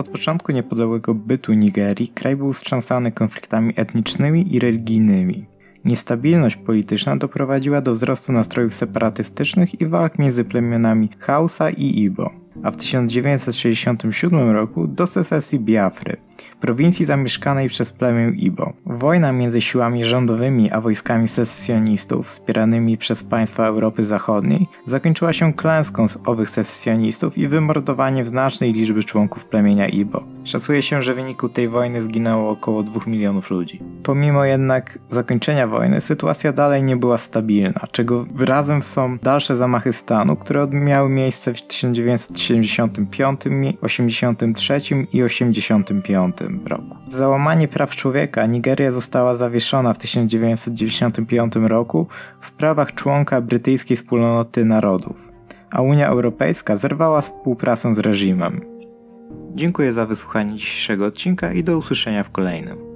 Od 0.00 0.08
początku 0.08 0.52
niepodległego 0.52 1.14
bytu 1.14 1.52
Nigerii 1.52 2.08
kraj 2.08 2.36
był 2.36 2.52
wstrząsany 2.52 3.12
konfliktami 3.12 3.72
etnicznymi 3.76 4.54
i 4.54 4.58
religijnymi. 4.58 5.46
Niestabilność 5.84 6.56
polityczna 6.56 7.16
doprowadziła 7.16 7.80
do 7.80 7.92
wzrostu 7.92 8.32
nastrojów 8.32 8.74
separatystycznych 8.74 9.80
i 9.80 9.86
walk 9.86 10.18
między 10.18 10.44
plemionami 10.44 11.08
Hausa 11.18 11.70
i 11.70 12.00
Ibo, 12.02 12.30
a 12.62 12.70
w 12.70 12.76
1967 12.76 14.50
roku 14.50 14.86
do 14.86 15.06
secesji 15.06 15.58
Biafry, 15.58 16.16
prowincji 16.60 17.04
zamieszkanej 17.04 17.68
przez 17.68 17.92
plemię 17.92 18.32
Ibo. 18.36 18.72
Wojna 18.86 19.32
między 19.32 19.60
siłami 19.60 20.04
rządowymi 20.04 20.70
a 20.70 20.80
wojskami 20.80 21.28
secesjonistów 21.28 22.26
wspieranymi 22.26 22.98
przez 22.98 23.24
państwa 23.24 23.66
Europy 23.66 24.04
Zachodniej 24.04 24.68
zakończyła 24.86 25.32
się 25.32 25.52
klęską 25.52 26.06
owych 26.26 26.50
secesjonistów 26.50 27.38
i 27.38 27.48
wymordowaniem 27.48 28.24
znacznej 28.24 28.72
liczby 28.72 29.04
członków 29.04 29.44
plemienia 29.44 29.88
Ibo. 29.88 30.24
Szacuje 30.44 30.82
się, 30.82 31.02
że 31.02 31.14
w 31.14 31.16
wyniku 31.16 31.48
tej 31.48 31.68
wojny 31.68 32.02
zginęło 32.02 32.50
około 32.50 32.82
2 32.82 33.00
milionów 33.06 33.50
ludzi. 33.50 33.82
Pomimo 34.02 34.44
jednak 34.44 34.98
zakończenia 35.10 35.66
wojny, 35.66 36.00
sytuacja 36.00 36.52
dalej 36.52 36.82
nie 36.82 36.96
była 36.96 37.18
stabilna, 37.18 37.86
czego 37.92 38.24
wyrazem 38.34 38.82
są 38.82 39.18
dalsze 39.18 39.56
zamachy 39.56 39.92
stanu, 39.92 40.36
które 40.36 40.66
miały 40.66 41.08
miejsce 41.08 41.54
w 41.54 41.66
1975, 41.66 43.40
83 43.82 44.80
i 45.12 45.22
85 45.22 46.06
roku. 46.64 46.96
Za 47.08 47.18
załamanie 47.18 47.68
praw 47.68 47.96
człowieka 47.96 48.46
Nigeria 48.46 48.92
została 48.92 49.34
zawieszona 49.34 49.94
w 49.94 49.98
1995 49.98 51.52
roku 51.56 52.06
w 52.40 52.52
prawach 52.52 52.92
członka 52.92 53.40
brytyjskiej 53.40 53.96
wspólnoty 53.96 54.64
narodów, 54.64 55.32
a 55.70 55.82
Unia 55.82 56.08
Europejska 56.08 56.76
zerwała 56.76 57.20
współpracę 57.20 57.94
z 57.94 57.98
reżimem. 57.98 58.60
Dziękuję 59.54 59.92
za 59.92 60.06
wysłuchanie 60.06 60.54
dzisiejszego 60.54 61.06
odcinka 61.06 61.52
i 61.52 61.64
do 61.64 61.78
usłyszenia 61.78 62.22
w 62.22 62.30
kolejnym. 62.30 62.89